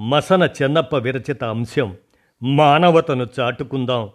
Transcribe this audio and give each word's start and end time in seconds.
మసన 0.00 0.48
చెన్నప్ప 0.62 0.96
విరచిత 0.96 1.44
అంశం 1.44 1.96
మానవతను 2.42 3.26
చాటుకుందాం 3.40 4.10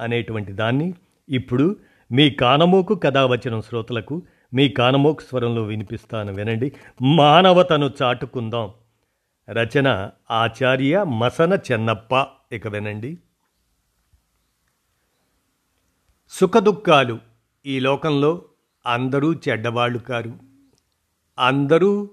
అనేటువంటి 0.00 0.52
దాన్ని 0.52 0.94
ఇప్పుడు 1.28 1.76
మీ 2.12 2.30
కానమోకు 2.30 2.94
కథావచనం 2.94 3.62
శ్రోతలకు 3.62 4.22
మీ 4.54 4.68
కానమోకు 4.68 5.20
స్వరంలో 5.20 5.62
వినిపిస్తాను 5.62 6.32
వినండి. 6.32 6.72
మానవతను 7.02 7.90
చాటుకుందాం. 8.02 8.70
రచన 9.50 10.10
ఆచార్య 10.30 11.04
మసన 11.04 11.58
చెన్నప్ప. 11.72 12.26
ఇక 12.52 12.68
వినండి. 12.68 13.18
సుఖదుఖాలు 16.28 17.18
ఈ 17.66 17.80
లోకంలో 17.80 18.42
అందరూ 18.86 19.34
చెడ్డవాళ్ళు 19.34 19.98
కారు. 19.98 20.32
అందరూ 21.38 22.10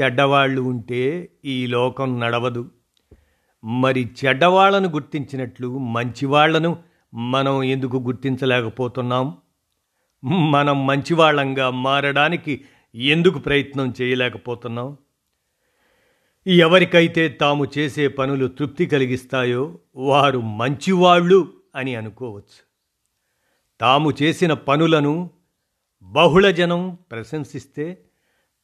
చెడ్డవాళ్ళు 0.00 0.62
ఉంటే 0.62 1.28
ఈ 1.44 1.66
లోకం 1.66 2.20
నడవదు. 2.20 2.70
మరి 3.64 4.10
చెడ్డవాళ్ళను 4.24 4.88
గుర్తించినట్లు 4.88 5.78
మంచివాళ్ళను 5.78 6.78
మనం 7.14 7.62
ఎందుకు 7.62 7.96
గుర్తించలేకపోతున్నాం? 7.96 9.36
మనం 10.24 10.86
మంచివాళ్ళంగా 10.86 11.70
మారడానికి 11.70 12.64
ఎందుకు 12.94 13.38
ప్రయత్నం 13.38 13.94
చేయలేకపోతున్నాం? 14.02 14.96
ఎవరికైతే 16.46 17.28
తాము 17.28 17.66
చేసే 17.78 18.08
పనులు 18.08 18.46
తృప్తి 18.46 18.86
కలిగిస్తాయో 18.86 19.78
వారు 19.96 20.38
మంచివాళ్ళు 20.38 21.52
అని 21.76 21.94
అనుకోవచ్చు. 21.94 22.68
తాము 23.80 24.12
చేసిన 24.22 24.52
పనులను 24.52 25.30
బహుళజనం 26.02 26.98
ప్రశంసిస్తే 27.10 28.04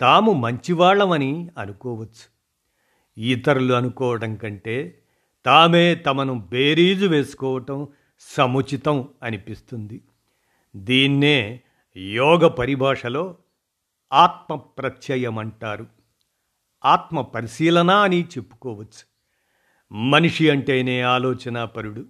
తాము 0.00 0.32
మంచివాళ్ళమని 0.32 1.48
అనుకోవచ్చు. 1.58 2.34
ఇతరులు 3.18 3.74
అనుకోవడం 3.74 4.36
కంటే 4.36 5.02
తామే 5.46 5.94
తమను 5.94 6.40
బేరీజు 6.40 7.06
వేసుకోవటం 7.06 7.88
సముచితం 8.20 9.08
అనిపిస్తుంది. 9.22 10.00
దీన్నే 10.76 11.60
యోగ 11.96 12.46
పరిభాషలో 12.46 13.36
ఆత్మ 14.12 14.54
ప్రత్యయం 14.54 15.38
అంటారు 15.38 15.86
ఆత్మ 16.84 17.20
పరిశీలన 17.20 17.90
అని 17.90 18.24
చెప్పుకోవచ్చు. 18.24 19.04
మనిషి 19.94 20.50
అంటేనే 20.50 21.00
ఆలోచనాపరుడు. 21.00 22.04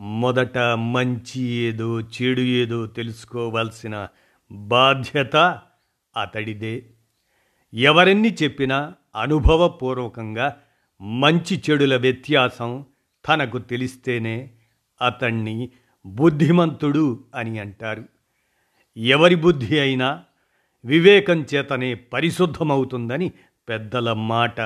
మొదట 0.00 0.58
మంచి 0.58 1.40
ఏదో 1.40 2.00
చెడు 2.00 2.40
ఏదో 2.40 2.86
తెలుసుకోవాల్సిన 2.86 4.08
బాధ్యత 4.52 5.60
అతడిదే. 6.18 6.82
ఎవరెన్ని 7.74 8.36
చెప్పినా 8.42 8.94
అనుభవపూర్వకంగా 9.16 10.56
మంచి 11.00 11.62
చెడుల 11.70 11.96
వ్యత్యాసం 11.96 12.84
తనకు 13.28 13.58
తెలిస్తేనే 13.58 14.50
అతన్ని 15.02 15.70
బుద్ధిమంతుడు 16.06 17.24
అని 17.34 17.58
అంటారు. 17.58 18.04
ఎవరి 18.96 19.34
బుద్ధి 19.34 19.78
అయినా 19.78 20.24
వివేకం 20.84 21.46
చేతనే 21.54 21.94
పరిశుద్ధమవుతుందని 21.94 23.32
పెద్దల 23.68 24.12
మాట. 24.12 24.60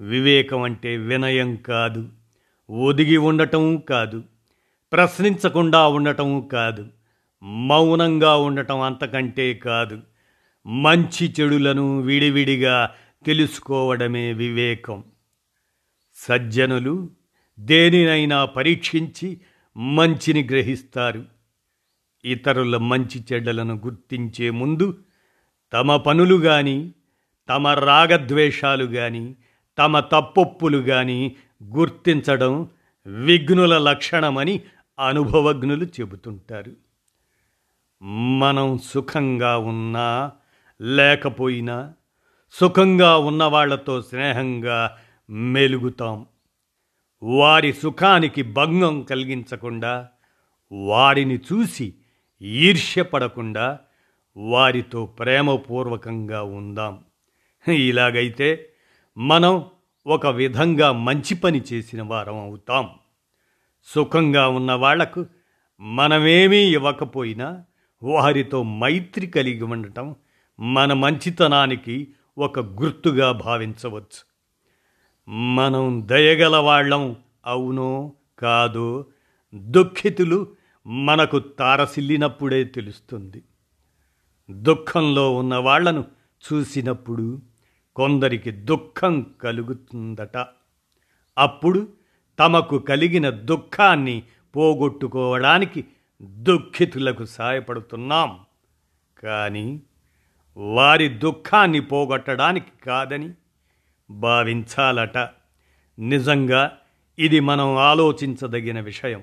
వివేకం 0.00 0.62
అంటే 0.62 0.96
వినయం 0.96 1.56
కాదు 1.56 2.08
ఒదిగి 2.70 3.16
ఉండటం 3.16 3.76
కాదు 3.76 4.24
ప్రశ్నించకుండా 4.92 5.88
ఉండటం 5.88 6.48
కాదు 6.48 6.88
మౌనంగా 7.42 8.36
ఉండటం 8.36 8.80
అంతకంటే 8.80 9.54
కాదు. 9.54 10.00
మంచి 10.66 11.34
చెడులను 11.40 12.00
విడివిడిగా 12.00 12.90
తెలుసుకోవడమే 13.26 14.32
వివేకం. 14.32 15.04
సజ్జనులు 16.14 17.10
దేనినైనా 17.58 18.44
పరీక్షించి 18.44 19.40
మంచిని 19.76 20.44
గ్రహిస్తారు. 20.44 21.24
ఇతరుల 22.24 22.76
మంచి 22.76 23.24
చెడ్డలను 23.32 23.74
గుర్తించే 23.74 24.50
ముందు 24.50 24.98
తమ 25.72 25.96
పనులు 25.96 26.34
కానీ 26.34 26.94
తమ 27.48 27.68
రాగద్వేషాలు 27.68 28.84
కానీ 28.84 29.36
తమ 29.78 30.00
తప్పొప్పులు 30.00 30.78
కానీ 30.78 31.36
గుర్తించడం 31.64 32.68
విఘ్నుల 33.06 33.78
లక్షణమని 33.78 34.60
అనుభవజ్ఞులు 35.06 35.84
చెబుతుంటారు. 35.84 36.72
మనం 38.38 38.78
సుఖంగా 38.78 39.58
ఉన్నా 39.58 40.32
లేకపోయినా 40.84 41.92
సుఖంగా 42.52 43.18
ఉన్నవాళ్ళతో 43.18 44.02
స్నేహంగా 44.02 44.96
మెలుగుతాం. 45.30 46.26
వారి 47.22 47.72
సుఖానికి 47.72 48.42
భంగం 48.42 49.02
కలిగించకుండా 49.02 50.08
వారిని 50.72 51.36
చూసి 51.36 51.94
ఈర్ష్యపడకుండా 52.42 53.78
వారితో 54.36 55.06
ప్రేమపూర్వకంగా 55.06 56.42
ఉందాం. 56.42 57.04
ఇలాగైతే 57.74 58.68
మనం 59.18 59.64
ఒక 60.06 60.26
విధంగా 60.26 60.92
మంచి 60.92 61.34
పని 61.34 61.62
చేసిన 61.72 62.02
వారం 62.02 62.38
అవుతాం. 62.38 62.90
సుఖంగా 63.84 64.48
ఉన్న 64.48 64.72
వాళ్ళకు 64.72 65.26
మనమేమీ 65.80 66.56
ఇవ్వకపోయినా 66.56 67.64
వారితో 68.02 68.62
మైత్రి 68.62 69.26
కలిగి 69.26 69.62
ఉండటం 69.62 70.16
మన 70.60 70.92
మంచితనానికి 70.92 72.08
ఒక 72.38 72.58
గుర్తుగా 72.58 73.32
భావించవచ్చు. 73.32 74.34
మనం 75.28 76.02
దయగల 76.06 76.56
వాళ్ళం 76.56 77.16
అవునో 77.46 78.12
కాదో 78.38 79.06
దుఃఖితులు 79.54 80.46
మనకు 80.86 81.38
తారసిల్లినప్పుడే 81.38 82.64
తెలుస్తుంది. 82.64 83.42
దుఃఖంలో 84.50 85.36
ఉన్న 85.36 85.54
వాళ్ళను 85.54 86.04
చూసినప్పుడు 86.52 87.42
కొందరికి 87.96 88.50
దుఃఖం 88.50 89.34
కలుగుతుందట. 89.42 90.36
అప్పుడు 91.38 91.88
తమకు 92.38 92.78
కలిగిన 92.78 93.30
దుఃఖాన్ని 93.30 94.22
పోగొట్టుకోవడానికి 94.56 95.84
దుఃఖితులకు 96.22 97.24
సాయపడుతున్నాం. 97.24 98.38
కానీ 99.22 99.80
వారి 100.56 101.08
దుఃఖాన్ని 101.08 101.80
పోగొట్టడానికి 101.80 102.84
కాదని 102.86 103.30
భావించాలట. 104.10 105.18
నిజంగా 105.98 106.78
ఇది 107.18 107.40
మనం 107.40 107.76
ఆలోచించదగిన 107.76 108.80
విషయం. 108.80 109.22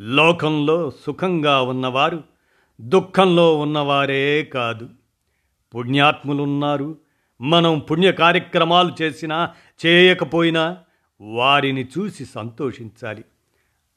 లోకంలో 0.00 0.90
సుఖంగా 0.90 1.62
ఉన్నవారు 1.62 2.24
దుఃఖంలో 2.80 3.58
ఉన్నవారే 3.58 4.44
కాదు. 4.44 4.88
పుణ్యాత్ములున్నారు. 5.74 6.98
మనం 7.40 7.78
పుణ్య 7.78 8.12
కార్యక్రమాలు 8.12 9.02
చేసినా 9.02 9.54
చేయకపోయినా 9.86 10.78
వారిని 11.20 11.84
చూసి 11.84 12.24
సంతోషించాలి. 12.24 13.24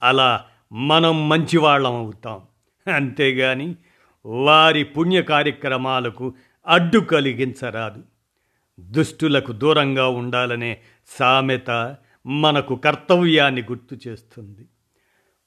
అలా 0.04 0.46
మనం 0.72 1.30
మంచివాళ్ళం 1.30 1.96
అవుతాం. 1.96 2.42
అంతేగాని 2.96 3.76
వారి 4.26 4.84
పుణ్య 4.84 5.22
కార్యక్రమాలకు 5.22 6.34
అడ్డు 6.68 7.00
కలిగించరాదు. 7.00 8.04
దుష్టులకు 8.80 9.52
దూరంగా 9.52 10.08
ఉండాలనే 10.08 10.82
సామెత 11.08 11.98
మనకు 12.26 12.76
కర్తవ్యాన్ని 12.76 13.62
గుర్తు 13.62 13.98
చేస్తుంది. 14.08 14.66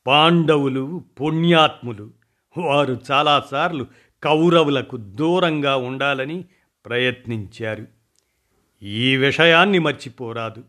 పాండవులు 0.06 1.04
పుణ్యాత్ములు 1.20 2.10
వారు 2.58 3.00
చాలాసార్లు 3.10 3.86
కౌరవులకు 4.22 4.96
దూరంగా 4.96 5.76
ఉండాలని 5.76 6.44
ప్రయత్నించారు. 6.86 7.86
ఈ 8.82 9.16
విషయాన్ని 9.16 9.78
మర్చిపోరాదు. 9.78 10.64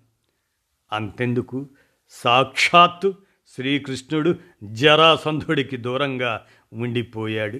అంతెందుకు? 0.94 1.69
సాక్షాత్తు 2.09 3.15
శ్రీకృష్ణుడు 3.55 4.35
జరాసంధుడికి 4.63 5.77
దూరంగా 5.77 6.41
ఉండిపోయాడు. 6.73 7.59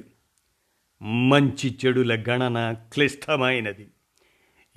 మంచి 1.04 1.80
చెడుల 1.86 2.24
గణన 2.30 2.76
క్లిష్టమైనది. 2.94 3.88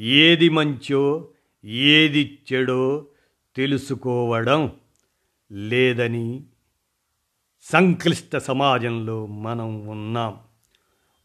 ఏది 0.00 0.48
మంచో 0.48 1.28
ఏది 1.64 2.38
చెడో 2.52 3.06
తెలుసుకోవడం 3.56 4.72
లేదని 5.52 6.42
సంక్లిష్ట 7.62 8.36
సమాజంలో 8.36 9.26
మనం 9.26 9.86
ఉన్నాం. 9.86 10.38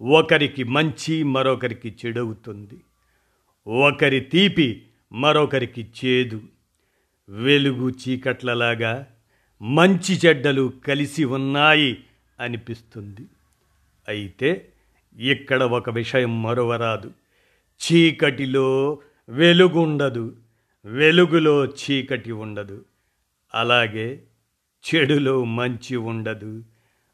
ఒకరికి 0.02 0.64
మంచి 0.64 1.24
మరొకరికి 1.24 1.96
చెడవుతుంది. 2.06 2.82
ఒకరి 3.68 4.20
తీపి 4.20 4.88
మరొకరికి 5.12 5.88
చేదు. 6.06 6.42
వెలుగు 7.30 7.90
చీకట్లలాగా 7.90 9.08
మంచి 9.62 10.20
చెడ్డలు 10.26 10.74
కలిసి 10.88 11.24
ఉన్నాయి 11.24 12.04
అనిపిస్తుంది. 12.40 13.22
అయితే 14.08 14.74
ఇక్కడ 15.20 15.64
ఒక 15.64 15.90
విషయం 15.90 16.44
మరువరాదు. 16.44 17.12
చీకటిలో 17.70 19.00
వెలుగుండదు. 19.30 20.36
వెలుగులో 20.86 21.66
చీకటి 21.66 22.32
ఉండదు. 22.32 22.86
అలాగే 23.56 24.24
చెడులో 24.96 25.44
మంచి 25.44 25.96
ఉండదు. 25.96 26.64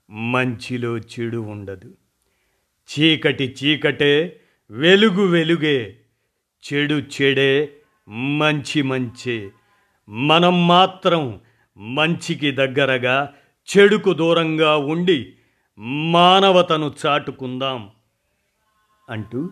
మంచిలో 0.10 0.98
చెడు 0.98 1.38
ఉండదు. 1.38 1.94
చీకటి 2.88 3.56
చీకటే 3.64 4.40
వెలుగు 4.72 5.26
వెలుగే. 5.26 5.98
చెడు 6.74 6.94
చెడే 6.94 7.74
మంచి 8.10 8.82
మంచే. 8.82 9.52
మనం 10.10 10.68
మాత్రం 10.68 11.42
మంచికి 11.78 12.52
దగ్గరగా 12.52 13.34
చెడుకు 13.78 14.14
దూరంగా 14.14 14.78
ఉండి 14.78 15.34
మానవతను 15.80 16.94
చాటుకుందాం 17.06 17.90
అంటూ 19.10 19.50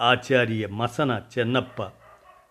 ఆచార్య 0.00 0.66
మసన 0.66 1.22
చెన్నప్ప 1.38 1.90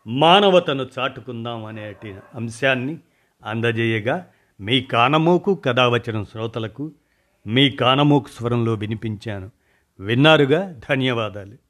మానవతను 0.08 0.88
చాటుకుందాం 1.00 1.66
అనేటి 1.66 2.16
అంశాన్ని 2.36 2.98
అందజేయగా 3.46 4.28
మీ 4.62 4.82
కానమోకు 4.82 5.56
కథావచనం 5.56 6.26
శ్రోతలకు 6.26 6.92
మీ 7.48 7.70
కానమోకు 7.70 8.28
స్వరంలో 8.28 8.74
వినిపించాను. 8.74 9.52
విన్నారుగా? 10.00 10.80
ధన్యవాదాలు. 10.90 11.69